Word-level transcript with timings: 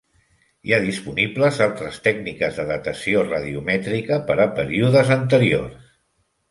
Hi 0.69 0.71
ha 0.75 0.79
disponibles 0.85 1.59
altres 1.67 2.01
tècniques 2.09 2.57
de 2.61 2.67
datació 2.73 3.23
radiomètrica 3.29 4.21
per 4.31 4.41
a 4.49 4.53
períodes 4.61 5.19
anteriors. 5.23 5.99